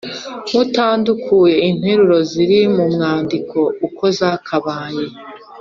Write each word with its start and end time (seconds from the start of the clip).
mutandukuye 0.53 1.55
interuro 1.69 2.17
ziri 2.31 2.59
mu 2.75 2.85
mwandiko 2.93 3.57
uko 3.87 4.03
zakabaye. 4.17 5.05